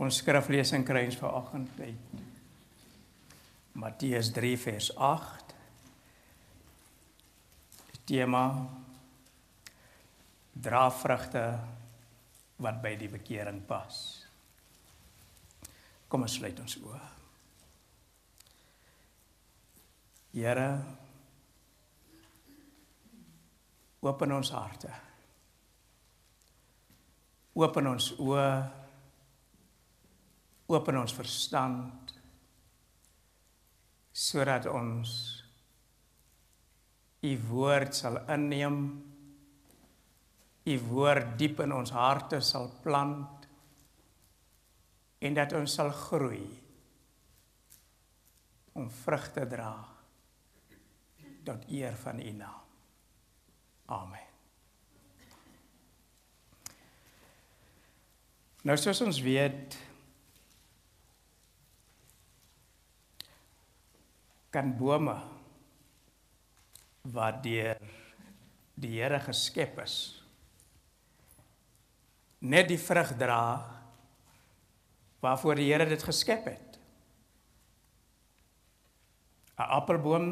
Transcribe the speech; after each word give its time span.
Ons 0.00 0.22
skriflesing 0.22 0.80
kry 0.88 1.02
ons 1.10 1.18
vanoggend 1.20 1.80
uit 1.84 2.20
Matteus 3.76 4.30
3 4.32 4.54
vers 4.62 4.88
8. 4.96 5.52
Die 7.90 8.00
tema 8.08 8.46
dra 10.56 10.86
vrugte 11.02 11.44
wat 12.64 12.80
by 12.80 12.94
die 12.96 13.10
bekering 13.12 13.60
pas. 13.68 14.00
Kom 16.08 16.24
ons 16.24 16.38
sluit 16.40 16.64
ons 16.64 16.78
oë. 16.80 17.04
Here 20.32 20.68
open 24.00 24.38
ons 24.40 24.56
harte. 24.56 24.96
Open 27.60 27.92
ons 27.98 28.14
oë 28.16 28.79
open 30.70 31.00
ons 31.00 31.14
verstand 31.16 32.14
sodat 34.12 34.66
ons 34.70 35.12
u 37.26 37.34
woord 37.50 37.94
sal 37.96 38.20
inneem 38.32 38.80
u 40.70 40.78
woord 40.90 41.36
diep 41.40 41.60
in 41.64 41.74
ons 41.74 41.92
harte 41.94 42.40
sal 42.44 42.68
plant 42.84 43.46
en 45.20 45.36
dat 45.36 45.52
ons 45.56 45.74
sal 45.80 45.90
groei 46.06 46.46
om 48.80 48.88
vrug 49.02 49.28
te 49.34 49.44
dra 49.48 49.72
tot 51.44 51.64
eer 51.72 51.96
van 51.96 52.20
u 52.20 52.32
naam. 52.36 52.66
Amen. 53.90 54.26
Nou 58.62 58.76
soos 58.76 59.00
ons 59.00 59.20
weet 59.24 59.76
kan 64.50 64.72
bome 64.76 65.16
wat 67.02 67.42
deur 67.42 67.78
die 68.80 68.96
Here 68.98 69.20
geskep 69.20 69.78
is 69.84 70.20
net 72.40 72.68
die 72.68 72.80
vrug 72.80 73.12
dra 73.20 73.42
waarvoor 75.20 75.60
die 75.60 75.68
Here 75.68 75.84
dit 75.84 76.02
geskep 76.02 76.46
het. 76.48 76.78
'n 79.60 79.68
Appelboom 79.76 80.26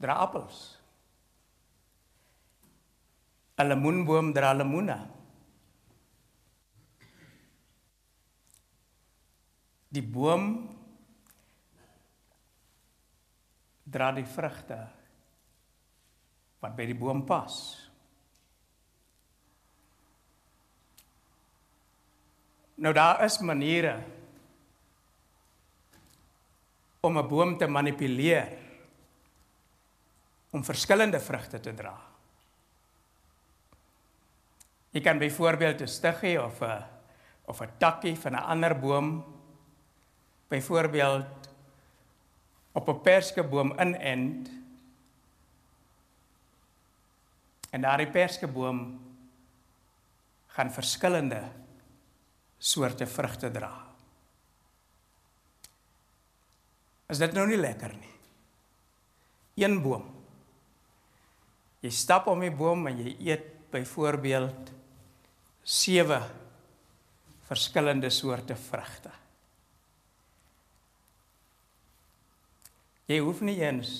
dra 0.00 0.16
appels. 0.24 0.78
'n 3.58 3.68
Lemoenboom 3.68 4.32
dra 4.32 4.52
lemoene. 4.52 4.98
Die 9.92 10.02
boom 10.02 10.75
dra 13.96 14.12
die 14.12 14.28
vrugte 14.28 14.78
wat 16.60 16.76
by 16.76 16.86
die 16.88 16.98
boom 16.98 17.24
pas. 17.28 17.56
Nou 22.76 22.92
daar 22.92 23.24
is 23.24 23.38
maniere 23.40 23.94
om 27.00 27.18
'n 27.18 27.28
boom 27.28 27.56
te 27.58 27.66
manipuleer 27.66 28.58
om 30.50 30.64
verskillende 30.64 31.20
vrugte 31.20 31.60
te 31.60 31.74
dra. 31.74 31.94
Jy 34.90 35.00
kan 35.00 35.18
byvoorbeeld 35.18 35.80
'n 35.80 35.88
stiggie 35.88 36.42
of 36.42 36.60
'n 36.60 36.84
of 37.44 37.60
'n 37.60 37.78
takkie 37.78 38.16
van 38.16 38.32
'n 38.32 38.46
ander 38.52 38.78
boom 38.78 39.24
byvoorbeeld 40.48 41.45
op 42.76 42.88
'n 42.88 43.00
perskeboom 43.00 43.72
inend 43.80 44.50
en 47.70 47.80
daardie 47.80 48.10
perskeboom 48.10 48.80
gaan 50.46 50.72
verskillende 50.72 51.42
soorte 52.58 53.06
vrugte 53.06 53.50
dra. 53.50 53.86
Is 57.06 57.18
dit 57.18 57.32
nou 57.32 57.46
nie 57.46 57.60
lekker 57.60 57.92
nie? 57.94 58.14
Een 59.54 59.82
boom. 59.82 60.04
Jy 61.80 61.90
stap 61.90 62.26
om 62.26 62.40
die 62.40 62.50
boom 62.50 62.86
en 62.86 62.98
jy 62.98 63.16
eet 63.30 63.70
byvoorbeeld 63.70 64.72
sewe 65.62 66.20
verskillende 67.46 68.10
soorte 68.10 68.56
vrugte. 68.56 69.10
Jy 73.06 73.20
hoef 73.22 73.40
nie 73.46 73.60
eens 73.62 73.90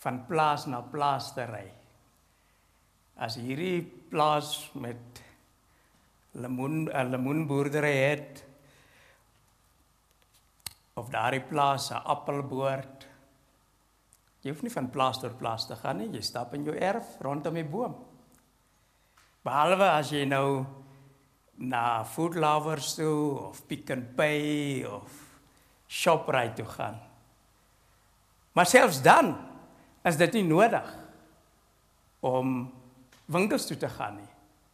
van 0.00 0.22
plaas 0.28 0.68
na 0.70 0.80
plaas 0.86 1.32
te 1.34 1.44
ry. 1.50 1.66
As 3.20 3.36
hierdie 3.36 3.82
plaas 4.10 4.70
met 4.78 5.22
lemoen 6.32 6.84
'n 6.84 6.88
eh, 6.88 7.10
lemoenboerdery 7.10 7.96
het 7.96 8.44
of 10.94 11.10
daardie 11.10 11.42
plaas 11.42 11.90
'n 11.90 12.02
appelboord. 12.04 13.06
Jy 14.42 14.50
hoef 14.50 14.62
nie 14.62 14.72
van 14.72 14.90
plaas 14.90 15.20
tot 15.20 15.38
plaas 15.38 15.66
te 15.66 15.76
gaan 15.76 15.96
nie. 15.96 16.08
Jy 16.08 16.22
stap 16.22 16.54
in 16.54 16.64
jou 16.64 16.76
erf 16.76 17.20
rondom 17.20 17.54
die 17.54 17.64
boom. 17.64 17.94
Behalwe 19.42 19.90
as 19.90 20.10
jy 20.10 20.24
nou 20.24 20.66
na 21.56 22.04
Food 22.04 22.34
Lovers 22.34 22.94
toe 22.94 23.38
of 23.38 23.66
Pick 23.66 23.90
n 23.90 24.14
Pay 24.16 24.84
of 24.84 25.12
Shoprite 25.88 26.54
toe 26.54 26.66
gaan. 26.66 27.09
Maar 28.52 28.66
selfs 28.66 29.02
dan 29.02 29.34
is 30.06 30.18
dit 30.18 30.40
nie 30.40 30.46
nodig 30.48 30.86
om 32.26 32.64
winkels 33.30 33.66
toe 33.68 33.78
te 33.78 33.88
gaan 33.88 34.18
nie. 34.18 34.30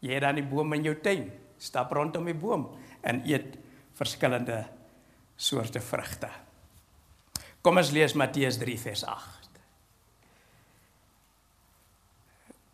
Jy 0.06 0.16
het 0.16 0.24
dan 0.26 0.38
die 0.38 0.46
boom 0.46 0.74
in 0.76 0.86
jou 0.86 0.94
tuin, 1.02 1.28
stap 1.58 1.92
rondom 1.96 2.28
die 2.28 2.36
boom 2.36 2.68
en 3.06 3.22
eet 3.28 3.56
verskillende 3.96 4.62
soorte 5.36 5.80
vrugte. 5.80 6.30
Kom 7.64 7.80
ons 7.80 7.90
lees 7.94 8.14
Matteus 8.14 8.60
3 8.60 8.76
vers 8.78 9.02
8. 9.10 9.60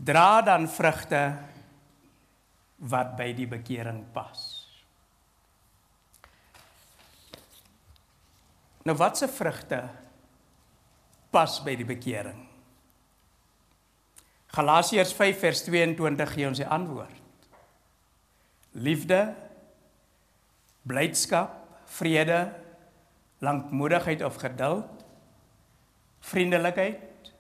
Dra 0.03 0.43
dan 0.43 0.67
vrugte 0.71 1.23
wat 2.91 3.15
by 3.19 3.31
die 3.39 3.47
bekering 3.47 4.03
pas. 4.15 4.43
Nou 8.83 8.97
watse 8.99 9.29
vrugte 9.31 9.85
pas 11.33 11.59
by 11.65 11.75
die 11.79 11.89
bekering. 11.89 12.39
Galasiërs 14.53 15.15
5 15.17 15.39
vers 15.41 15.63
22 15.65 16.35
gee 16.37 16.49
ons 16.49 16.61
die 16.61 16.69
antwoord. 16.69 17.21
Liefde, 18.85 19.21
blydskap, 20.89 21.57
vrede, 21.97 22.45
lankmoedigheid 23.45 24.23
of 24.25 24.37
geduld, 24.41 25.05
vriendelikheid, 26.21 27.33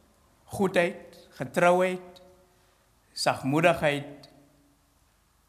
goedheid, 0.56 1.20
getrouheid, 1.36 2.22
sagmoedigheid 3.12 4.28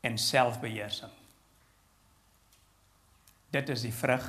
en 0.04 0.18
selfbeheersing. 0.20 1.12
Dit 3.54 3.70
is 3.70 3.86
die 3.86 3.94
vrug 3.94 4.28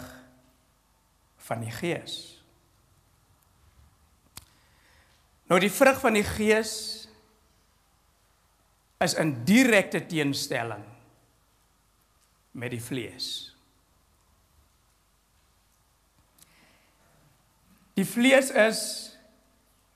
van 1.36 1.60
die 1.64 1.72
Gees. 1.72 2.34
Nou 5.50 5.60
die 5.60 5.72
vrug 5.72 5.99
van 6.00 6.16
die 6.16 6.25
Gees 6.25 6.75
is 9.05 9.16
in 9.21 9.34
direkte 9.44 10.00
teenstelling 10.09 10.84
met 12.56 12.72
die 12.72 12.81
vlees. 12.81 13.29
Die 17.94 18.06
vlees 18.08 18.49
is 18.50 18.81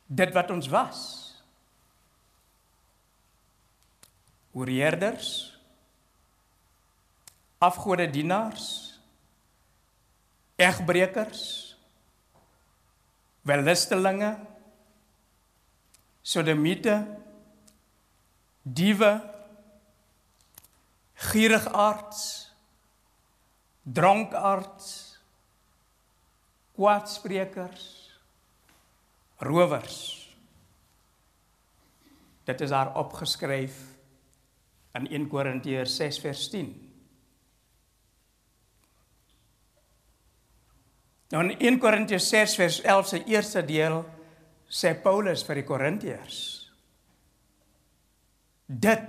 dit 0.06 0.34
wat 0.34 0.50
ons 0.54 0.68
was. 0.70 1.00
Oorheerders, 4.58 5.30
afgode 7.62 8.08
dienaars, 8.10 8.68
egbreekers, 10.58 11.42
wellustelinge 13.48 14.36
sodemiete 16.28 16.94
diewe 18.62 19.12
gierigaards 21.28 22.24
dronkaards 23.82 24.90
kwaadsprekers 26.76 27.86
rowers. 29.38 29.96
Dit 32.44 32.60
is 32.60 32.68
daar 32.68 32.92
opgeskryf 32.96 33.80
in 34.92 35.08
1 35.08 35.28
Korintiërs 35.28 35.96
6 35.96 36.20
vers 36.20 36.48
10 36.52 36.88
Nou 41.28 41.42
in 41.44 41.58
1 41.58 41.78
Korintiërs 41.78 42.28
6 42.28 42.54
vers 42.56 42.80
11 42.80 43.08
se 43.08 43.24
eerste 43.24 43.64
deel 43.64 44.00
sê 44.68 44.94
Paulus 45.02 45.44
vir 45.48 45.62
die 45.62 45.66
Korintiërs 45.68 46.40
dit 48.68 49.06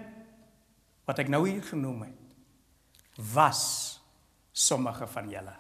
wat 1.10 1.20
ek 1.20 1.32
nou 1.32 1.44
hier 1.48 1.64
genoem 1.68 2.06
het 2.08 3.24
was 3.36 3.64
sommige 4.56 5.08
van 5.12 5.28
julle 5.32 5.58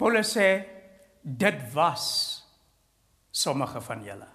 Paulus 0.00 0.30
sê 0.32 0.48
dit 1.20 1.58
was 1.74 2.04
sommige 3.30 3.80
van 3.80 4.04
julle. 4.04 4.28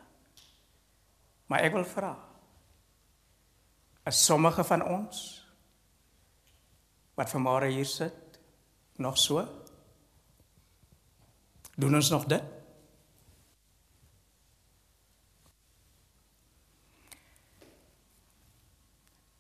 Maar 1.50 1.66
ek 1.66 1.74
wil 1.78 1.88
vra 1.90 2.14
is 4.06 4.20
sommige 4.22 4.62
van 4.70 4.84
ons 4.86 5.22
wat 7.18 7.32
vanmôre 7.34 7.72
hier 7.74 7.88
sit 7.90 8.14
nog 9.02 9.18
so? 9.18 9.44
Doen 11.76 11.96
ons 11.96 12.10
nog 12.10 12.26
dit? 12.26 12.44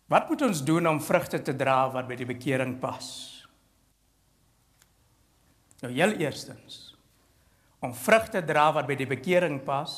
Wat 0.06 0.30
moet 0.30 0.42
ons 0.42 0.64
doen 0.64 0.88
om 0.88 1.02
vrugte 1.02 1.42
te 1.42 1.56
dra 1.56 1.90
wat 1.92 2.08
by 2.08 2.18
die 2.20 2.28
bekering 2.30 2.76
pas? 2.80 3.08
Nou 5.82 5.94
heel 5.94 6.18
eerstens 6.22 6.96
om 7.86 7.94
vrug 7.94 8.30
te 8.34 8.42
dra 8.46 8.70
wat 8.74 8.88
by 8.90 8.96
die 8.98 9.10
bekering 9.10 9.60
pas 9.66 9.92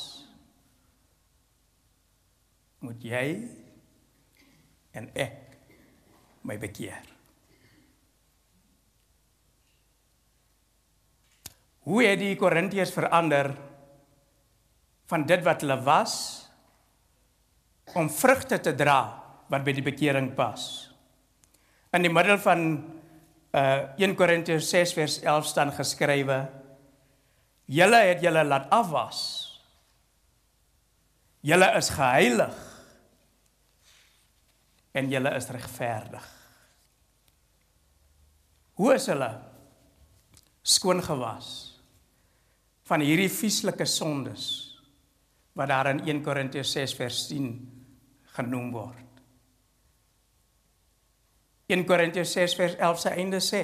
moet 2.84 3.04
jy 3.04 3.26
en 4.98 5.08
ek 5.18 5.56
my 6.46 6.58
bekeer. 6.60 7.17
Hoe 11.88 12.02
het 12.04 12.20
die 12.20 12.36
Korintiërs 12.36 12.90
verander 12.92 13.54
van 15.08 15.22
dit 15.24 15.40
wat 15.40 15.62
hulle 15.64 15.78
was 15.86 16.14
om 17.96 18.10
vrugte 18.12 18.58
te 18.60 18.74
dra 18.76 18.98
wat 19.48 19.64
by 19.64 19.72
die 19.72 19.84
bekering 19.86 20.34
pas? 20.36 20.62
In 21.96 22.04
die 22.04 22.12
middel 22.12 22.36
van 22.44 22.64
uh 23.56 23.96
1 23.96 24.12
Korintiërs 24.18 24.68
6 24.68 24.92
vers 24.98 25.14
11 25.24 25.46
staan 25.48 25.72
geskrywe: 25.72 26.36
Julle 27.64 28.02
het 28.10 28.20
julle 28.20 28.44
laat 28.44 28.68
afwas. 28.68 29.22
Julle 31.40 31.70
is 31.78 31.88
geheilig. 31.96 32.60
En 34.92 35.08
julle 35.08 35.32
is 35.40 35.48
regverdig. 35.56 36.28
Hoe 38.76 38.92
is 38.94 39.08
hulle 39.08 39.32
skoon 40.68 41.00
gewas 41.02 41.67
van 42.88 43.04
hierdie 43.04 43.30
vieslike 43.32 43.86
sondes 43.88 44.46
wat 45.58 45.68
daar 45.68 45.90
in 45.92 46.04
1 46.06 46.22
Korintiërs 46.24 46.72
6 46.76 46.94
vers 46.96 47.24
10 47.30 47.50
genoem 48.38 48.70
word? 48.72 49.22
1 51.68 51.84
Korintiërs 51.84 52.32
6 52.38 52.56
vers 52.56 52.78
11 52.78 53.02
se 53.02 53.14
einde 53.20 53.40
sê 53.44 53.62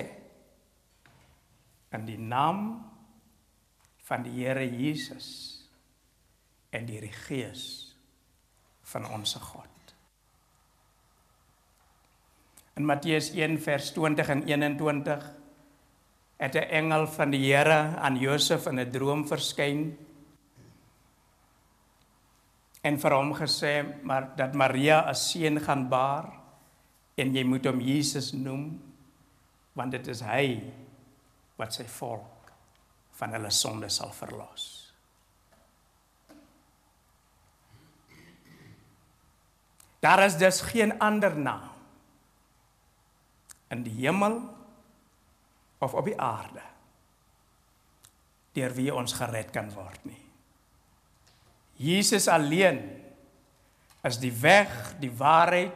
in 1.94 2.04
die 2.08 2.18
naam 2.20 2.66
van 4.04 4.24
die 4.26 4.34
Here 4.42 4.64
Jesus 4.66 5.28
en 6.74 6.88
die 6.88 7.00
Gees 7.08 7.94
van 8.90 9.06
ons 9.14 9.36
God. 9.40 9.94
In 12.74 12.84
Matteus 12.84 13.30
1 13.32 13.60
vers 13.62 13.92
20 13.94 14.32
en 14.34 14.42
21 14.50 15.28
het 16.36 16.54
'n 16.54 16.68
engel 16.70 17.06
van 17.06 17.30
die 17.30 17.54
Here 17.54 17.96
aan 17.96 18.16
Josef 18.16 18.66
in 18.66 18.80
'n 18.80 18.90
droom 18.90 19.26
verskyn 19.26 19.98
en 22.82 22.98
vir 22.98 23.12
hom 23.12 23.34
gesê 23.34 24.02
maar 24.02 24.36
dat 24.36 24.54
Maria 24.54 25.08
'n 25.08 25.14
seun 25.14 25.60
gaan 25.60 25.88
baar 25.88 26.32
en 27.14 27.34
jy 27.34 27.44
moet 27.44 27.64
hom 27.66 27.80
Jesus 27.80 28.32
noem 28.32 28.82
want 29.72 29.90
dit 29.90 30.06
is 30.06 30.20
hy 30.20 30.62
wat 31.56 31.74
sy 31.74 31.84
volk 31.84 32.52
van 33.18 33.32
hulle 33.32 33.50
sonde 33.50 33.88
sal 33.88 34.10
verlos. 34.12 34.92
Daar 40.04 40.24
is 40.26 40.36
dus 40.36 40.60
geen 40.60 40.98
ander 40.98 41.36
naam 41.38 41.70
in 43.72 43.82
die 43.82 43.94
hemel 44.04 44.42
of 45.84 45.94
op 45.94 46.08
die 46.08 46.18
aarde 46.20 46.62
deur 48.54 48.74
wie 48.76 48.92
ons 48.94 49.16
gered 49.18 49.50
kan 49.50 49.66
word 49.74 50.04
nie. 50.06 50.20
Jesus 51.74 52.28
alleen 52.30 52.78
is 54.06 54.20
die 54.22 54.30
weg, 54.38 54.70
die 55.02 55.10
waarheid 55.10 55.74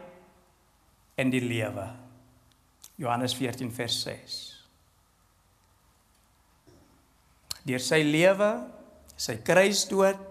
en 1.18 1.32
die 1.34 1.42
lewe. 1.42 1.88
Johannes 3.02 3.34
14 3.34 3.72
vers 3.74 3.96
6. 4.04 4.36
Deur 7.66 7.82
sy 7.82 7.98
lewe, 8.06 8.52
sy 9.18 9.40
kruisdood 9.42 10.22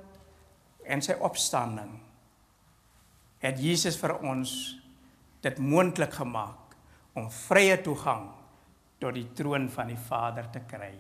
en 0.88 1.04
sy 1.04 1.18
opstanding 1.20 1.98
het 3.44 3.60
Jesus 3.62 4.00
vir 4.00 4.16
ons 4.24 4.54
dit 5.44 5.60
moontlik 5.62 6.16
gemaak 6.16 6.76
om 7.20 7.28
vrye 7.44 7.76
toegang 7.84 8.30
tot 8.98 9.14
die 9.14 9.30
troon 9.38 9.70
van 9.70 9.92
die 9.92 10.00
Vader 10.08 10.50
te 10.54 10.64
kry 10.68 10.96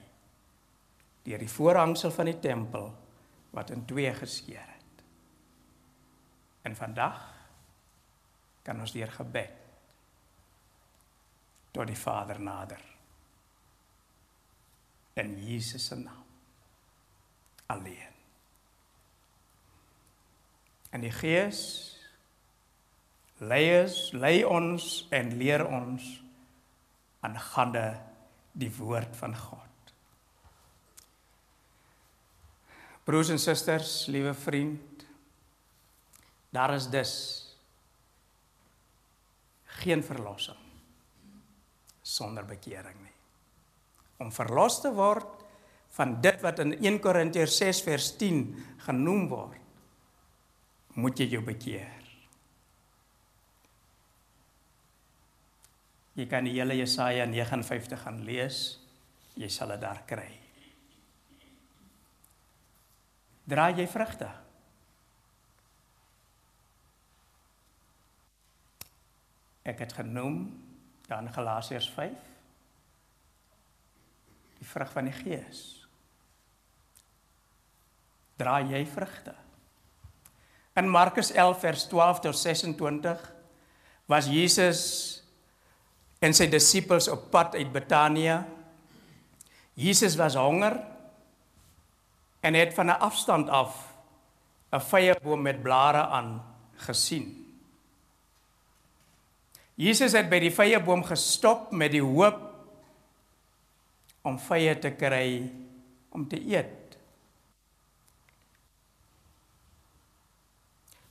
deur 1.27 1.41
die 1.43 1.51
voorhangsel 1.51 2.11
van 2.15 2.29
die 2.29 2.39
tempel 2.39 2.85
wat 3.51 3.71
in 3.75 3.85
twee 3.85 4.13
geskeur 4.15 4.63
het. 4.63 5.01
En 6.63 6.75
vandag 6.75 7.17
kan 8.63 8.79
ons 8.79 8.93
deur 8.95 9.11
gebed 9.11 9.65
tot 11.75 11.87
die 11.87 11.99
Vader 11.99 12.39
nader. 12.41 12.79
In 15.19 15.35
Jesus 15.43 15.85
se 15.85 15.95
naam. 15.95 16.23
Alleen. 17.67 18.15
En 20.89 21.03
die 21.03 21.11
Gees 21.11 21.61
lei 23.37 23.81
ons, 23.81 23.97
lei 24.15 24.37
ons 24.47 24.87
en 25.11 25.35
leer 25.37 25.65
ons 25.67 26.07
aangaande 27.27 27.85
die 28.57 28.71
woord 28.77 29.15
van 29.19 29.35
God. 29.37 29.63
Broers 33.07 33.31
en 33.31 33.39
susters, 33.39 34.05
liewe 34.11 34.33
vriend, 34.35 35.05
daar 36.51 36.73
is 36.75 36.89
dus 36.91 37.13
geen 39.79 40.03
verlossing 40.03 40.63
sonder 42.07 42.45
bekering 42.47 42.95
nie. 43.03 43.15
Om 44.23 44.31
verlos 44.31 44.79
te 44.81 44.91
word 44.95 45.43
van 45.97 46.17
dit 46.23 46.41
wat 46.41 46.59
in 46.63 46.73
1 46.79 46.99
Korintiërs 47.03 47.59
6 47.59 47.81
vers 47.85 48.09
10 48.19 48.41
genoem 48.87 49.27
word, 49.31 49.63
moet 50.97 51.19
jy 51.19 51.27
jou 51.35 51.43
bekeer. 51.45 51.96
Jy 56.17 56.25
kan 56.25 56.47
die 56.49 56.55
hele 56.57 56.73
Jesaja 56.79 57.27
59 57.29 58.01
gaan 58.01 58.23
lees, 58.25 58.79
jy 59.37 59.49
sal 59.53 59.75
dit 59.75 59.83
daar 59.83 60.01
kry. 60.09 60.31
Dra 63.47 63.69
jy 63.71 63.85
vrugte? 63.87 64.27
Ek 69.67 69.83
het 69.83 69.93
genoem 69.95 70.39
Dan 71.07 71.29
Galasiërs 71.31 71.87
5. 71.95 72.15
Die 74.59 74.67
vrug 74.67 74.89
van 74.91 75.07
die 75.07 75.13
Gees. 75.15 75.61
Dra 78.35 78.57
jy 78.59 78.81
vrugte? 78.91 79.31
In 80.77 80.91
Markus 80.91 81.31
11 81.31 81.61
vers 81.63 81.85
12 81.87 82.19
tot 82.25 82.37
26 82.37 83.23
was 84.11 84.27
Jesus 84.27 84.83
en 86.19 86.33
sy 86.33 86.47
disippels 86.49 87.07
op 87.11 87.29
pad 87.31 87.55
uit 87.55 87.71
Betanië. 87.71 88.39
Jesus 89.77 90.15
was 90.17 90.35
honger 90.35 90.79
en 92.41 92.53
het 92.53 92.73
van 92.73 92.85
'n 92.85 92.99
afstand 92.99 93.49
af 93.49 93.93
'n 94.71 94.79
vyeboom 94.79 95.41
met 95.41 95.61
blare 95.61 96.07
aan 96.07 96.43
gesien. 96.75 97.43
Jesus 99.75 100.11
het 100.11 100.29
by 100.29 100.39
die 100.39 100.53
vyeboom 100.53 101.03
gestop 101.03 101.71
met 101.71 101.91
die 101.91 102.01
hoop 102.01 102.39
om 104.21 104.39
vye 104.39 104.73
te 104.79 104.91
kry 104.91 105.51
om 106.09 106.27
te 106.27 106.39
eet. 106.41 106.97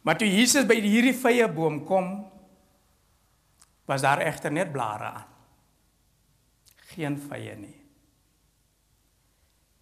Maar 0.02 0.18
toe 0.18 0.28
Jesus 0.30 0.66
by 0.66 0.80
hierdie 0.80 1.14
vyeboom 1.14 1.80
kom, 1.86 2.26
was 3.87 4.02
daar 4.02 4.19
egter 4.19 4.52
net 4.52 4.73
blare 4.73 5.05
aan. 5.05 5.35
Geen 6.90 7.19
vye 7.19 7.55
nie. 7.59 7.76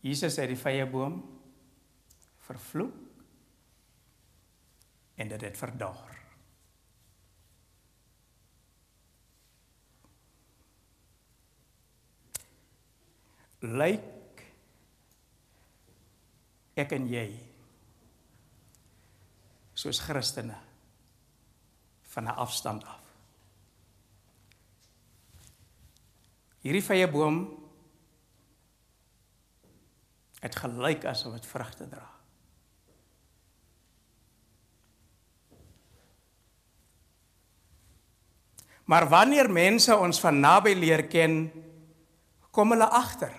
Jesus 0.05 0.37
het 0.37 0.51
die 0.53 0.61
vye 0.61 0.85
boom 0.89 1.21
vervloek 2.45 3.01
en 5.15 5.31
dit 5.31 5.41
het 5.47 5.57
verdor. 5.57 6.13
Lyk 13.65 14.43
ek 16.77 16.93
en 16.99 17.07
jy 17.09 17.29
soos 19.79 20.03
Christene 20.05 20.59
van 22.13 22.29
'n 22.29 22.37
afstand 22.45 22.85
af. 22.85 23.04
Hierdie 26.65 26.85
vye 26.85 27.07
boom 27.13 27.43
het 30.45 30.57
gelyk 30.57 31.05
asof 31.09 31.37
dit 31.37 31.47
vrugte 31.49 31.87
dra. 31.89 32.07
Maar 38.85 39.09
wanneer 39.09 39.49
mense 39.53 39.97
ons 39.97 40.21
van 40.21 40.41
naby 40.41 40.75
leer 40.77 41.07
ken, 41.09 41.49
kom 42.53 42.73
hulle 42.73 42.89
agter 42.93 43.33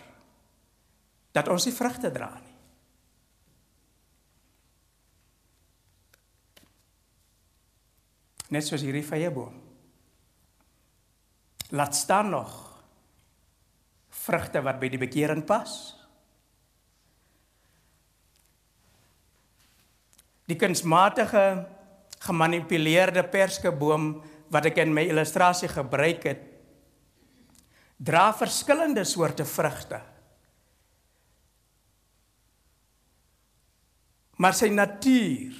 dat 1.34 1.50
ons 1.52 1.66
nie 1.66 1.74
vrugte 1.76 2.10
dra 2.14 2.32
nie. 2.40 2.54
Net 8.54 8.66
soos 8.66 8.86
hierdie 8.86 9.06
vye 9.06 9.30
boom. 9.34 9.58
Laat 11.74 11.98
staan 11.98 12.30
nog 12.30 12.75
vrugte 14.26 14.62
wat 14.66 14.80
by 14.82 14.90
die 14.90 15.02
bekering 15.02 15.44
pas. 15.48 15.94
Die 20.50 20.58
kunsmatige 20.62 21.46
gemanipuleerde 22.26 23.26
perskeboom 23.30 24.10
wat 24.54 24.70
ek 24.70 24.82
in 24.84 24.94
my 24.94 25.06
illustrasie 25.10 25.70
gebruik 25.70 26.26
het, 26.30 26.44
dra 27.98 28.30
verskillende 28.36 29.06
soorte 29.08 29.46
vrugte. 29.48 30.02
Maar 34.42 34.54
sy 34.58 34.68
natuur 34.74 35.56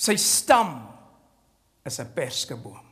sy 0.00 0.16
stam 0.16 0.76
is 1.84 1.98
'n 2.00 2.12
perskeboom. 2.14 2.89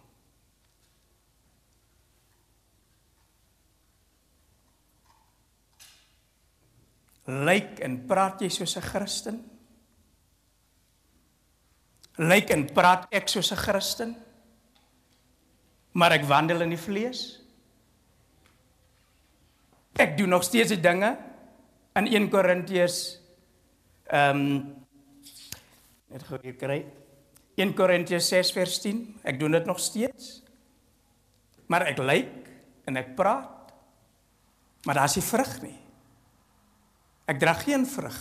Lyk 7.29 7.83
en 7.85 7.99
praat 8.09 8.41
jy 8.41 8.49
soos 8.49 8.77
'n 8.77 8.83
Christen? 8.83 9.43
Lyk 12.17 12.51
en 12.51 12.65
praat 12.73 13.07
ek 13.13 13.29
soos 13.29 13.53
'n 13.53 13.57
Christen? 13.57 14.17
Maar 15.93 16.13
ek 16.13 16.25
wandel 16.25 16.63
in 16.63 16.71
die 16.71 16.81
vlees. 16.81 17.43
Ek 19.99 20.17
doen 20.17 20.29
nog 20.29 20.45
steeds 20.45 20.69
die 20.69 20.81
dinge 20.81 21.19
in 21.95 22.07
1 22.07 22.31
Korintiërs 22.31 23.19
ehm 24.07 24.37
um, 24.37 24.87
net 26.09 26.23
gou 26.23 26.39
hier 26.43 26.57
kry 26.57 26.87
1 27.59 27.75
Korintiërs 27.75 28.29
6 28.29 28.53
vers 28.53 28.79
10. 28.81 29.19
Ek 29.23 29.39
doen 29.41 29.51
dit 29.51 29.67
nog 29.67 29.81
steeds. 29.81 30.43
Maar 31.67 31.89
ek 31.91 31.99
lyk 31.99 32.49
en 32.87 32.97
ek 32.97 33.17
praat. 33.17 33.73
Maar 34.87 34.95
daar's 34.95 35.17
nie 35.19 35.25
vrug 35.27 35.63
nie. 35.63 35.88
Ek 37.29 37.37
dra 37.41 37.53
geen 37.61 37.85
vrug 37.85 38.17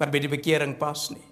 wat 0.00 0.12
by 0.12 0.20
die 0.20 0.32
bekering 0.32 0.76
pas 0.80 1.08
nie. 1.12 1.24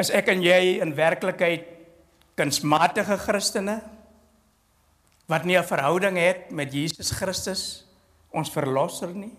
As 0.00 0.10
ek 0.12 0.32
en 0.32 0.42
jy 0.44 0.80
in 0.82 0.96
werklikheid 0.98 1.68
kunsmatige 2.36 3.16
Christene 3.22 3.78
wat 5.30 5.44
nie 5.44 5.56
'n 5.56 5.64
verhouding 5.64 6.16
het 6.16 6.50
met 6.50 6.72
Jesus 6.72 7.10
Christus, 7.10 7.86
ons 8.32 8.50
verlosser 8.50 9.14
nie. 9.14 9.36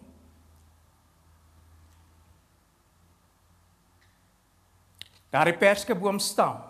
Daar 5.29 5.45
die 5.45 5.57
perskeboom 5.57 6.19
staan. 6.19 6.61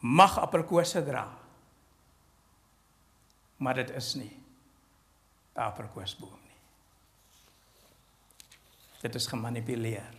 Mag 0.00 0.38
appelkose 0.38 1.02
dra 1.02 1.45
maar 3.56 3.74
dit 3.74 3.90
is 3.90 4.14
nie 4.14 4.36
'n 5.56 5.60
aprikosboom 5.60 6.38
nie. 6.44 6.60
Dit 9.00 9.14
is 9.14 9.26
gemanipuleer. 9.26 10.14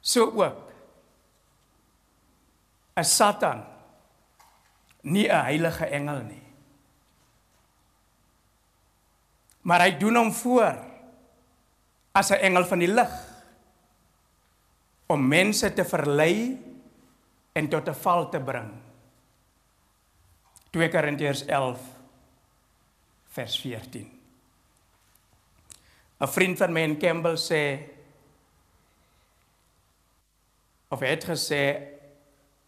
So 0.00 0.30
ook 0.30 0.72
as 2.94 3.16
Satan 3.16 3.64
nie 5.02 5.28
'n 5.28 5.42
heilige 5.44 5.86
engel 5.86 6.22
nie. 6.22 6.42
Maar 9.66 9.80
hy 9.80 9.96
doen 9.98 10.16
hom 10.16 10.32
voor 10.32 10.78
as 12.12 12.30
'n 12.30 12.40
engel 12.40 12.64
van 12.64 12.78
die 12.78 12.92
lig 12.92 13.12
om 15.06 15.28
mense 15.28 15.72
te 15.72 15.84
verlei 15.84 16.58
en 17.52 17.68
tot 17.68 17.88
'n 17.88 17.94
val 17.94 18.30
te 18.30 18.40
bring. 18.40 18.85
2 20.70 20.88
Korintiërs 20.90 21.46
11 21.46 21.80
vers 23.36 23.60
14. 23.60 24.10
'n 26.20 26.28
Vriend 26.32 26.58
van 26.58 26.72
my 26.72 26.80
in 26.80 26.98
Campbell 26.98 27.36
sê 27.36 27.62
of 30.88 31.00
het 31.00 31.24
gesê 31.28 31.62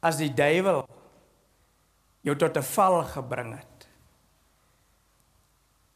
as 0.04 0.18
die 0.20 0.30
duiwel 0.34 0.84
jou 2.26 2.36
tot 2.36 2.56
'n 2.56 2.62
val 2.74 3.04
gebring 3.04 3.54
het 3.56 3.88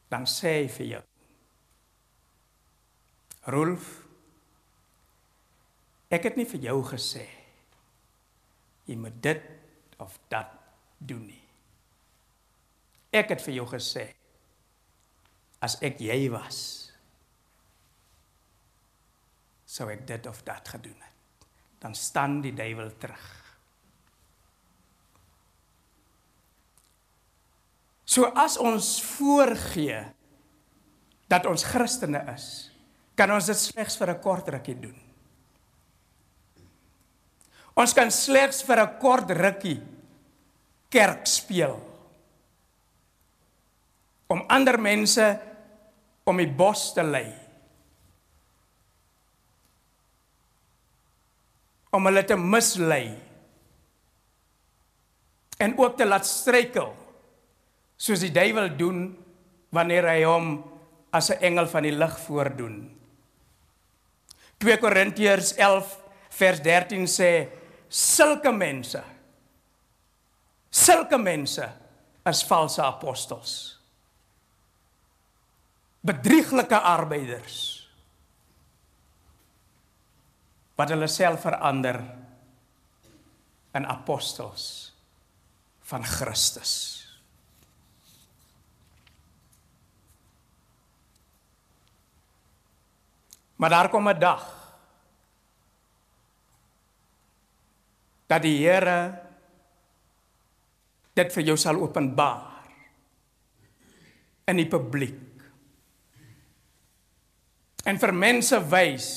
dan 0.09 0.25
sê 0.26 0.62
hy 0.62 0.68
vir 0.68 0.87
jou 0.87 1.02
Rolf 3.52 4.06
ek 6.09 6.25
het 6.25 6.37
nie 6.37 6.47
vir 6.47 6.61
jou 6.61 6.78
gesê 6.85 7.26
jy 8.87 8.97
moet 8.97 9.23
dit 9.23 9.42
of 9.99 10.18
dat 10.28 10.49
doen 10.99 11.26
nie 11.26 11.41
Ek 13.12 13.28
het 13.35 13.42
vir 13.45 13.61
jou 13.61 13.66
gesê 13.69 14.07
as 15.62 15.76
ek 15.85 16.00
jy 16.02 16.26
was 16.33 16.83
sou 19.73 19.88
ek 19.92 20.04
dit 20.09 20.26
of 20.28 20.42
dat 20.45 20.69
gedoen 20.69 20.99
het. 21.00 21.47
Dan 21.81 21.95
staan 21.97 22.40
die 22.45 22.52
duiwel 22.54 22.92
terug. 23.00 23.28
So 28.04 28.28
as 28.37 28.59
ons 28.61 28.99
voorgee 29.14 30.02
dat 31.33 31.49
ons 31.49 31.64
Christene 31.64 32.21
is, 32.35 32.49
kan 33.16 33.33
ons 33.33 33.49
dit 33.49 33.57
slegs 33.57 33.97
vir 33.97 34.12
'n 34.12 34.21
kort 34.21 34.49
rukkie 34.49 34.76
doen. 34.76 34.99
Ons 37.75 37.95
kan 37.95 38.11
slegs 38.11 38.62
vir 38.62 38.85
'n 38.85 38.99
kort 39.00 39.31
rukkie 39.31 39.81
kerk 40.90 41.26
speel 41.26 41.91
om 44.33 44.45
ander 44.49 44.79
mense 44.81 45.27
om 46.25 46.39
die 46.41 46.49
bos 46.49 46.91
te 46.97 47.05
lei. 47.05 47.27
Om 51.93 52.09
hulle 52.09 52.23
te 52.25 52.39
mislei. 52.41 53.05
En 55.61 55.77
ook 55.79 55.99
te 55.99 56.09
laat 56.09 56.27
struikel 56.27 56.95
soos 58.03 58.23
die 58.25 58.33
duiwel 58.35 58.73
doen 58.79 59.05
wanneer 59.73 60.09
hy 60.09 60.23
hom 60.25 60.49
as 61.12 61.31
'n 61.31 61.43
engel 61.45 61.67
van 61.69 61.83
die 61.83 61.93
lig 61.93 62.19
voordoen. 62.27 62.91
2 64.59 64.79
Korintiërs 64.79 65.55
11 65.57 65.99
vers 66.31 66.61
13 66.62 67.07
sê 67.07 67.49
sulke 67.89 68.53
mense 68.53 69.03
sulke 70.71 71.19
mense 71.19 71.67
as 72.25 72.45
valse 72.47 72.83
apostels 72.83 73.82
bedrieglike 76.02 76.78
arbeiders 76.78 77.59
wat 80.78 80.90
hulle 80.90 81.06
self 81.06 81.44
verander 81.47 82.00
in 83.78 83.87
apostels 83.87 84.64
van 85.87 86.04
Christus. 86.04 86.73
Maar 93.56 93.71
daar 93.71 93.88
kom 93.88 94.09
'n 94.09 94.18
dag 94.18 94.44
dat 98.26 98.42
die 98.42 98.66
Here 98.66 99.23
dit 101.14 101.32
vir 101.32 101.42
jou 101.42 101.56
sal 101.56 101.76
openbaar 101.76 102.64
in 104.44 104.56
die 104.56 104.68
publiek. 104.68 105.32
En 107.85 107.99
vir 107.99 108.12
mense 108.15 108.59
wys 108.71 109.11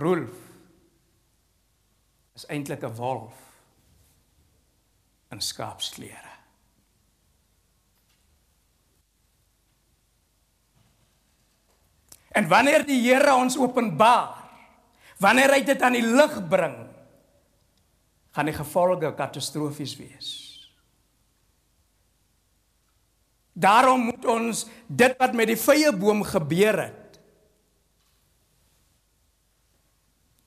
Rolf 0.00 0.36
is 2.34 2.46
eintlik 2.46 2.84
'n 2.84 2.94
wolf 2.96 3.34
in 5.30 5.40
skaapsklere. 5.40 6.30
En 12.32 12.48
wanneer 12.48 12.86
die 12.86 13.00
Here 13.02 13.34
ons 13.34 13.58
openbaar, 13.58 14.36
wanneer 15.18 15.50
hy 15.50 15.62
dit 15.62 15.82
aan 15.82 15.92
die 15.92 16.06
lig 16.06 16.48
bring, 16.48 16.88
gaan 18.30 18.46
die 18.46 18.54
gevolge 18.54 19.14
katastrofies 19.14 19.96
wees. 19.96 20.49
Daarom 23.52 24.00
moet 24.00 24.24
ons 24.24 24.66
dit 24.86 25.14
wat 25.18 25.34
met 25.34 25.50
die 25.50 25.58
vrye 25.58 25.92
boom 25.96 26.22
gebeur 26.26 26.78
het 26.86 27.00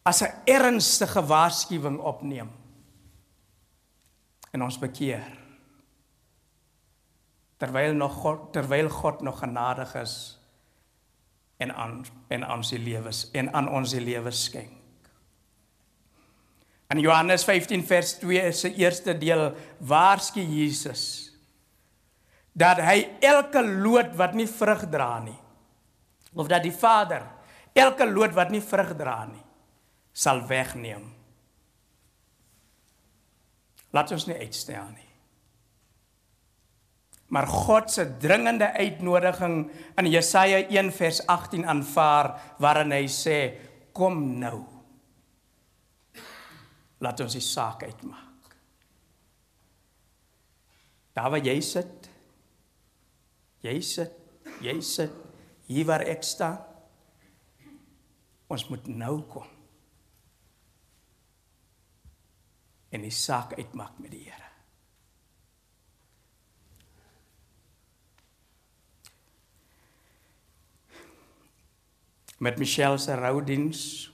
as 0.03 0.21
'n 0.21 0.33
ernstige 0.45 1.25
waarskuwing 1.25 1.99
opneem 1.99 2.51
en 4.51 4.61
ons 4.61 4.79
bekeer. 4.79 5.25
Terwyl 7.57 7.93
nog 7.93 8.13
God 8.13 8.53
terwyl 8.53 8.89
God 8.89 9.21
nog 9.21 9.39
genadig 9.39 9.95
is 9.95 10.39
en 11.57 11.75
aan 11.75 12.05
en 12.27 12.45
aan 12.45 12.63
sy 12.63 12.75
lewens 12.75 13.29
en 13.31 13.53
aan 13.53 13.69
ons 13.69 13.89
se 13.89 14.01
lewens 14.01 14.43
skenk. 14.43 14.71
In 16.87 16.99
Johannes 16.99 17.43
15 17.43 17.85
vers 17.85 18.13
2 18.13 18.51
se 18.51 18.73
eerste 18.73 19.17
deel 19.17 19.55
waarsku 19.79 20.41
Jesus 20.41 21.32
dat 22.53 22.81
hy 22.85 22.97
elke 23.25 23.63
loot 23.65 24.13
wat 24.17 24.35
nie 24.37 24.47
vrug 24.49 24.85
dra 24.89 25.17
nie 25.25 25.39
of 26.33 26.49
dat 26.49 26.63
die 26.65 26.73
Vader 26.73 27.25
elke 27.73 28.05
loot 28.05 28.33
wat 28.37 28.53
nie 28.53 28.61
vrug 28.61 28.93
dra 28.97 29.23
nie 29.25 29.41
sal 30.13 30.43
wegneem. 30.45 31.07
Laat 33.93 34.13
ons 34.13 34.27
nie 34.29 34.37
uitstel 34.37 34.85
nie. 34.93 35.09
Maar 37.33 37.47
God 37.49 37.89
se 37.89 38.05
dringende 38.21 38.67
uitnodiging 38.77 39.55
in 39.97 40.09
Jesaja 40.09 40.59
1 40.69 40.91
vers 40.93 41.23
18 41.25 41.65
aanvaar 41.65 42.29
waarin 42.61 42.93
hy 42.93 43.07
sê 43.09 43.37
kom 43.93 44.19
nou. 44.37 44.59
Laat 47.01 47.25
ons 47.25 47.33
die 47.33 47.41
saak 47.41 47.87
uitmaak. 47.89 48.53
Daar 51.17 51.33
waar 51.33 51.45
jy 51.45 51.57
sit. 51.61 52.02
Jy 53.63 53.79
sit, 53.81 54.15
jy 54.63 54.75
sit 54.83 55.13
hier 55.69 55.87
waar 55.87 56.03
ek 56.03 56.25
staan. 56.27 56.59
Ons 58.51 58.67
moet 58.69 58.89
nou 58.91 59.15
kom. 59.31 59.47
En 62.93 63.01
die 63.01 63.13
saak 63.15 63.55
uitmaak 63.57 63.97
met 64.03 64.11
die 64.13 64.25
Here. 64.27 64.43
met 72.43 72.57
Michelle 72.57 72.97
se 72.97 73.15
roudiens 73.15 74.11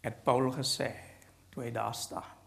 het 0.00 0.22
Paul 0.22 0.52
gesê 0.54 0.90
toe 1.50 1.64
hy 1.64 1.72
daar 1.74 1.94
staan 1.98 2.41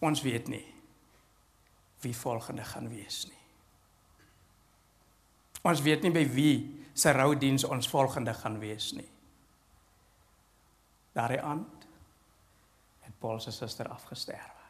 ons 0.00 0.22
weet 0.24 0.48
nie 0.52 0.64
wie 2.04 2.16
volgende 2.16 2.64
gaan 2.64 2.88
wees 2.92 3.24
nie 3.28 3.40
ons 5.70 5.82
weet 5.84 6.02
nie 6.06 6.14
by 6.14 6.24
wie 6.34 6.54
se 6.94 7.12
roudiens 7.12 7.64
ons 7.68 7.88
volgende 7.88 8.34
gaan 8.34 8.58
wees 8.62 8.92
nie 8.96 9.08
daardie 11.16 11.42
aand 11.42 11.88
het 13.06 13.18
Paul 13.20 13.40
se 13.40 13.52
suster 13.52 13.88
afgesterwe 13.92 14.60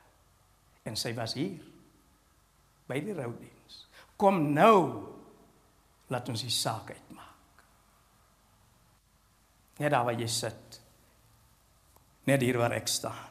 en 0.91 0.97
sy 0.97 1.13
was 1.15 1.37
hier 1.39 1.71
by 2.91 2.99
die 3.05 3.15
roudiens. 3.15 3.85
Kom 4.19 4.51
nou 4.55 4.77
laat 6.11 6.29
ons 6.33 6.43
die 6.45 6.53
saak 6.53 6.91
uitmaak. 6.91 7.65
Net 9.81 9.95
daar 9.95 10.05
waar 10.09 10.19
jy 10.19 10.29
sit. 10.29 10.81
Net 12.29 12.43
hier 12.45 12.59
waar 12.61 12.75
ek 12.77 12.91
staan. 12.91 13.29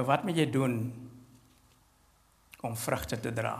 Nou 0.00 0.06
wat 0.08 0.22
moet 0.24 0.38
jy 0.40 0.46
doen 0.48 0.74
om 2.64 2.76
vrugte 2.76 3.18
te 3.20 3.28
dra? 3.36 3.52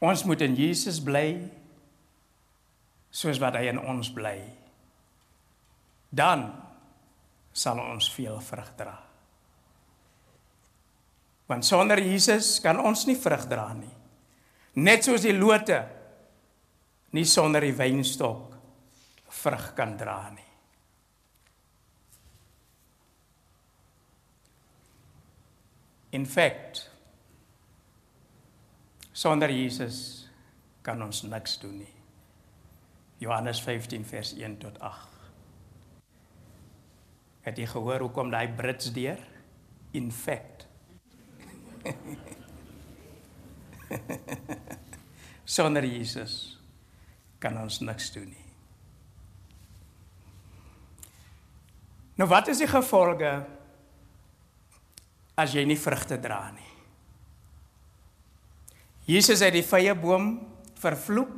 Ons 0.00 0.22
moet 0.24 0.40
in 0.46 0.54
Jesus 0.56 1.02
bly 1.04 1.34
soos 3.12 3.36
wat 3.42 3.58
hy 3.60 3.66
in 3.68 3.80
ons 3.80 4.08
bly. 4.16 4.38
Dan 6.08 6.46
sal 7.52 7.82
ons 7.84 8.08
veel 8.14 8.40
vrug 8.40 8.72
dra. 8.80 8.96
Want 11.52 11.68
sonder 11.68 12.00
Jesus 12.00 12.54
kan 12.64 12.80
ons 12.80 13.04
nie 13.04 13.18
vrug 13.20 13.44
dra 13.52 13.68
nie. 13.76 13.92
Net 14.80 15.04
soos 15.04 15.28
die 15.28 15.36
lote 15.36 15.82
nie 17.12 17.28
sonder 17.28 17.68
die 17.68 17.76
wynstok 17.76 18.56
vrug 19.44 19.70
kan 19.76 19.92
dra 20.00 20.22
nie. 20.32 20.45
Fact 26.24 26.86
sonder 29.12 29.50
Jesus 29.50 30.28
kan 30.86 31.02
ons 31.02 31.22
niks 31.26 31.58
doen 31.60 31.76
nie. 31.82 31.92
Johannes 33.18 33.60
15 33.60 34.04
vers 34.06 34.32
1 34.38 34.58
tot 34.62 34.80
8 34.80 35.16
Het 37.46 37.60
jy 37.62 37.66
gehoor 37.70 38.02
hoekom 38.02 38.30
daai 38.32 38.48
Brits 38.58 38.88
deur? 38.90 39.20
In 39.94 40.10
fact. 40.12 40.66
Sonder 45.56 45.86
Jesus 45.86 46.58
kan 47.38 47.54
ons 47.60 47.78
niks 47.86 48.10
doen 48.16 48.26
nie. 48.32 48.46
Nou 52.18 52.26
wat 52.32 52.50
is 52.50 52.58
die 52.64 52.70
gevolge 52.70 53.30
as 55.36 55.54
jy 55.54 55.66
nie 55.68 55.78
vrugte 55.78 56.18
dra 56.20 56.40
nie? 56.54 56.72
Jesus 59.06 59.44
het 59.44 59.54
die 59.54 59.64
vrye 59.66 59.94
boom 59.94 60.32
vervloek 60.80 61.34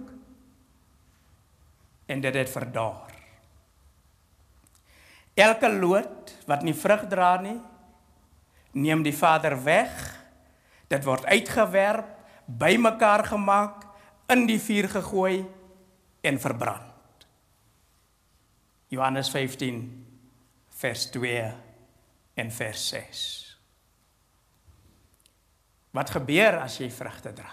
en 2.08 2.22
dit 2.24 2.34
het 2.34 2.48
verdaar. 2.48 3.12
Elke 5.38 5.68
loot 5.70 6.32
wat 6.48 6.64
nie 6.66 6.74
vrug 6.74 7.04
dra 7.10 7.36
nie, 7.42 7.58
neem 8.72 9.04
die 9.04 9.14
Vader 9.14 9.54
weg. 9.62 9.92
Dit 10.88 11.04
word 11.04 11.28
uitgewerp, 11.28 12.08
bymekaar 12.46 13.26
gemaak, 13.28 13.84
in 14.32 14.46
die 14.48 14.58
vuur 14.60 14.88
gegooi 14.92 15.44
en 16.20 16.40
verbrand. 16.40 17.26
Johannes 18.88 19.30
15 19.30 19.82
vers 20.80 21.10
2 21.10 21.52
en 22.34 22.50
vers 22.52 22.88
6. 22.88 23.47
Wat 25.98 26.12
gebeur 26.14 26.60
as 26.62 26.76
jy 26.78 26.86
vrugte 26.94 27.32
dra? 27.34 27.50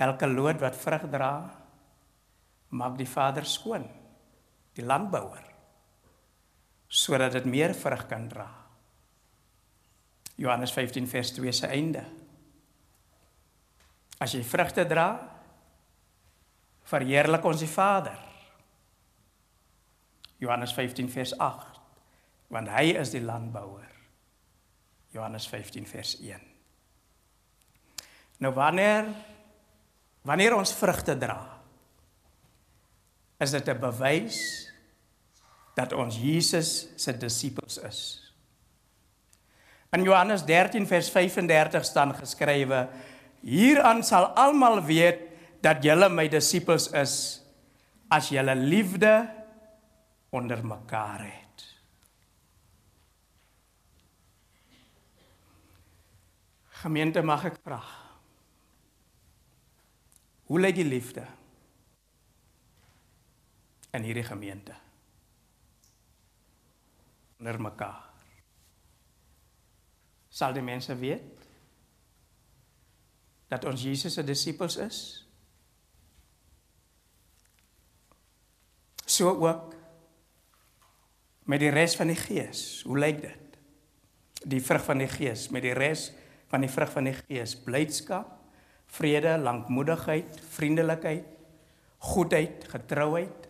Elke 0.00 0.28
loot 0.30 0.62
wat 0.62 0.78
vrug 0.80 1.04
dra, 1.12 1.34
maak 2.72 2.96
die 2.96 3.08
Vader 3.10 3.44
skoon 3.44 3.84
die 4.78 4.86
landbouer 4.86 5.44
sodat 6.90 7.36
dit 7.36 7.44
meer 7.46 7.74
vrug 7.76 8.06
kan 8.10 8.24
dra. 8.30 8.48
Johannes 10.40 10.72
15 10.74 11.06
vers 11.06 11.30
2 11.36 11.52
se 11.54 11.68
einde. 11.70 12.02
As 14.18 14.34
jy 14.34 14.40
vrugte 14.42 14.82
dra, 14.90 15.06
verheerlik 16.90 17.46
ons 17.46 17.62
die 17.62 17.70
Vader. 17.70 18.18
Johannes 20.42 20.74
15 20.74 21.12
vers 21.12 21.36
8 21.38 21.78
want 22.50 22.72
hy 22.74 22.88
is 22.98 23.12
die 23.14 23.22
landbouer. 23.22 23.99
Johannes 25.10 25.46
15 25.48 25.86
vers 25.86 26.14
1. 26.20 26.38
Nou 28.40 28.54
wanneer 28.54 29.08
wanneer 30.22 30.54
ons 30.54 30.72
vrugte 30.76 31.16
dra, 31.18 31.40
is 33.40 33.50
dit 33.50 33.68
'n 33.68 33.80
bewys 33.80 34.38
dat 35.74 35.92
ons 35.92 36.16
Jesus 36.16 36.88
se 36.96 37.12
disippels 37.16 37.78
is. 37.78 38.00
In 39.90 40.02
Johannes 40.02 40.44
13 40.44 40.86
vers 40.86 41.10
35 41.10 41.84
staan 41.84 42.14
geskrywe: 42.14 42.88
Hieraan 43.40 44.04
sal 44.04 44.24
almal 44.36 44.84
weet 44.84 45.18
dat 45.60 45.82
julle 45.82 46.08
my 46.08 46.28
disippels 46.28 46.90
is 46.92 47.42
as 48.08 48.28
julle 48.28 48.54
liefde 48.54 49.28
onder 50.30 50.66
mekaar 50.66 51.24
het. 51.24 51.49
Gemeente 56.80 57.20
mag 57.22 57.44
ek 57.44 57.58
vra. 57.60 57.80
Hoe 60.48 60.60
lyk 60.60 60.78
die 60.78 60.86
liefde 60.88 61.26
in 63.94 64.06
hierdie 64.06 64.24
gemeente? 64.24 64.74
Onder 67.40 67.60
mekaar. 67.60 68.06
Sal 70.30 70.54
die 70.56 70.64
mense 70.64 70.94
weet 70.96 71.48
dat 73.50 73.66
ons 73.66 73.82
Jesus 73.82 74.14
se 74.14 74.24
disippels 74.24 74.78
is? 74.80 75.00
So 79.10 79.34
ook 79.34 79.74
met 81.50 81.60
die 81.60 81.72
res 81.74 81.96
van 81.98 82.08
die 82.08 82.18
Gees. 82.18 82.82
Hoe 82.86 82.96
lyk 82.98 83.20
dit? 83.26 83.60
Die 84.48 84.62
vrug 84.64 84.84
van 84.86 85.02
die 85.02 85.10
Gees 85.10 85.48
met 85.52 85.66
die 85.66 85.76
res 85.76 86.08
van 86.50 86.64
die 86.64 86.70
vrug 86.70 86.90
van 86.92 87.06
die 87.08 87.14
Gees: 87.14 87.54
blydskap, 87.64 88.32
vrede, 88.90 89.36
lankmoedigheid, 89.38 90.40
vriendelikheid, 90.56 91.26
goedheid, 92.10 92.66
getrouheid, 92.72 93.48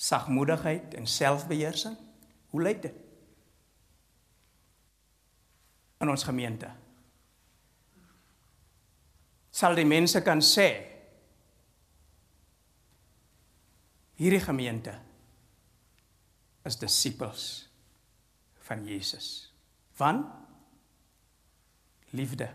sagmoedigheid 0.00 0.94
en 0.94 1.06
selfbeheersing. 1.06 1.96
Hoe 2.50 2.62
lyk 2.62 2.82
dit? 2.82 2.94
In 6.00 6.08
ons 6.08 6.24
gemeente. 6.24 6.70
Sal 9.50 9.76
die 9.76 9.86
mense 9.88 10.22
kan 10.24 10.40
sê 10.44 10.68
hierdie 14.20 14.42
gemeente 14.44 14.92
is 16.68 16.76
disippels 16.80 17.44
van 18.68 18.84
Jesus. 18.88 19.50
Want 19.96 20.28
liefde 22.10 22.48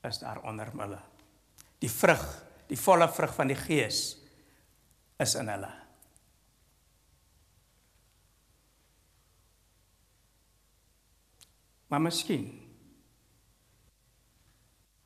is 0.00 0.18
daar 0.18 0.42
onder 0.42 0.70
hulle. 0.72 1.00
Die 1.78 1.90
vrug, 1.90 2.24
die 2.66 2.78
volle 2.78 3.08
vrug 3.08 3.34
van 3.34 3.50
die 3.50 3.58
Gees 3.58 4.16
is 5.20 5.34
in 5.34 5.48
hulle. 5.48 5.72
Maar 11.90 12.00
miskien 12.00 12.48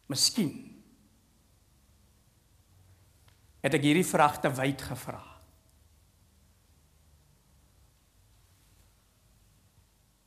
Miskien 0.05 0.53
het 3.65 3.73
ek 3.73 3.87
hierdie 3.87 4.05
vraag 4.05 4.37
te 4.45 4.51
wyd 4.53 4.83
gevra. 4.85 5.23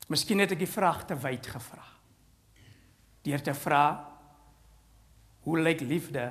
Miskien 0.10 0.42
het 0.42 0.56
ek 0.56 0.64
die 0.64 0.72
vraag 0.72 1.06
te 1.06 1.20
wyd 1.22 1.46
gevra 1.54 1.86
deur 3.28 3.44
te 3.44 3.54
vra 3.56 3.86
hoe 5.48 5.60
lyk 5.60 5.84
liefde 5.84 6.30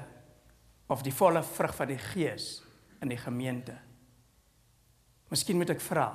of 0.92 1.02
die 1.04 1.14
volle 1.14 1.42
vrug 1.44 1.74
van 1.76 1.90
die 1.90 2.00
gees 2.00 2.60
in 3.04 3.12
die 3.12 3.20
gemeente. 3.20 3.74
Miskien 5.32 5.58
moet 5.58 5.74
ek 5.74 5.82
vra 5.84 6.08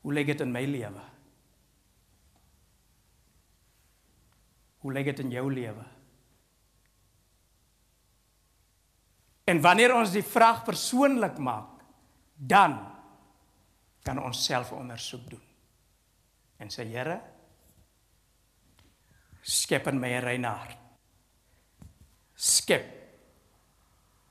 hoe 0.00 0.12
lyk 0.16 0.30
dit 0.32 0.40
in 0.40 0.52
my 0.52 0.62
lewe? 0.64 1.02
Hoe 4.80 4.92
lyk 4.96 5.10
dit 5.10 5.24
in 5.26 5.34
jou 5.34 5.44
lewe? 5.52 5.84
En 9.50 9.60
wanneer 9.60 9.92
ons 9.92 10.12
die 10.14 10.24
vraag 10.24 10.62
persoonlik 10.64 11.36
maak, 11.42 11.82
dan 12.36 12.78
kan 14.06 14.22
ons 14.22 14.40
self 14.40 14.72
ondersoek 14.72 15.26
doen. 15.34 15.42
En 16.60 16.72
sê 16.72 16.86
Here, 16.88 17.18
skep 19.42 19.86
in 19.86 20.00
my 20.00 20.08
'n 20.08 20.22
reine 20.22 20.48
hart. 20.48 20.78
Skep 22.34 22.86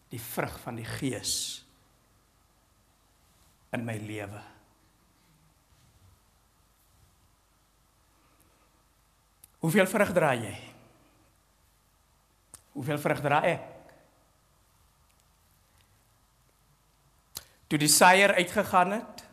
die 0.09 0.19
vrug 0.19 0.59
van 0.59 0.75
die 0.75 0.85
gees 0.85 1.63
in 3.71 3.85
my 3.85 3.97
lewe. 3.97 4.41
Hoeveel 9.59 9.87
vrug 9.87 10.13
dra 10.15 10.33
jy? 10.33 10.55
Hoeveel 12.73 13.01
vrug 13.01 13.21
dra 13.21 13.41
ek? 13.43 13.67
Toe 17.69 17.77
die 17.77 17.91
saaier 17.91 18.33
uitgegaan 18.39 18.95
het 18.97 19.25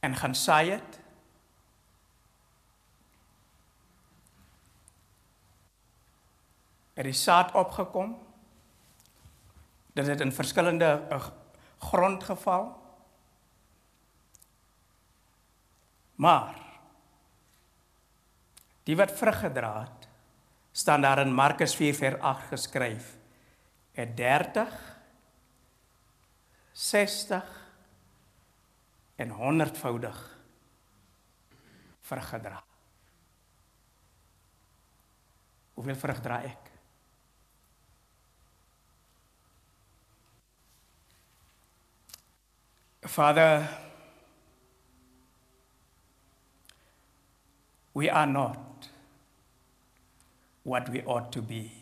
en 0.00 0.16
gaan 0.16 0.34
saai 0.34 0.70
het, 0.70 1.01
het 7.02 7.10
die 7.10 7.20
saad 7.20 7.50
opgekom. 7.58 8.14
Dit 9.92 10.06
het 10.06 10.20
in 10.20 10.32
verskillende 10.32 11.02
uh, 11.10 11.26
grond 11.78 12.22
geval. 12.24 12.70
Maar 16.14 16.54
die 18.82 18.96
wat 18.96 19.12
vrug 19.12 19.40
gedra 19.40 19.80
het, 19.80 20.08
staan 20.72 21.00
daar 21.00 21.18
in 21.18 21.34
Markus 21.34 21.74
4 21.74 21.94
vers 21.94 22.20
8 22.20 22.46
geskryf, 22.46 23.16
het 23.92 24.16
30 24.16 24.90
60 26.72 27.44
en 29.16 29.30
100voudig 29.30 30.18
vrug 32.00 32.28
gedra. 32.28 32.62
Hoeveel 35.74 35.96
vrug 35.96 36.20
dra 36.20 36.42
ek? 36.42 36.71
Father, 43.04 43.68
we 47.94 48.08
are 48.08 48.26
not 48.26 48.88
what 50.62 50.88
we 50.88 51.02
ought 51.02 51.32
to 51.32 51.42
be. 51.42 51.72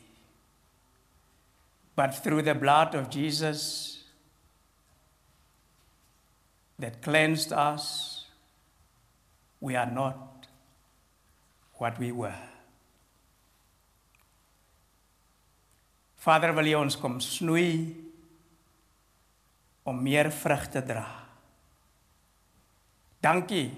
But 1.95 2.15
through 2.15 2.43
the 2.43 2.55
blood 2.55 2.95
of 2.95 3.11
Jesus 3.11 4.03
that 6.79 7.03
cleansed 7.03 7.53
us, 7.53 8.27
we 9.61 9.77
are 9.77 9.91
not 9.91 10.47
what 11.75 11.99
we 11.99 12.11
were. 12.13 12.35
Vader, 16.25 16.53
wil 16.53 16.67
U 16.67 16.79
ons 16.79 16.97
kom 16.97 17.19
snoei 17.21 18.00
om 19.83 20.03
meer 20.03 20.31
vrug 20.33 20.67
te 20.69 20.83
dra. 20.85 21.07
Dankie 23.21 23.69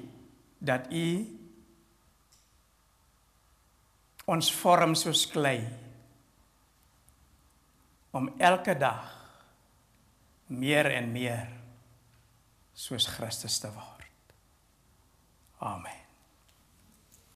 dat 0.58 0.90
U 0.92 1.06
ons 4.30 4.52
vorm 4.54 4.94
soos 4.94 5.24
klei 5.30 5.64
om 8.12 8.28
elke 8.38 8.76
dag 8.78 9.08
meer 10.46 10.90
en 10.92 11.10
meer 11.12 11.48
soos 12.72 13.08
Christus 13.16 13.58
te 13.58 13.72
word. 13.72 14.36
Amen. 15.58 16.01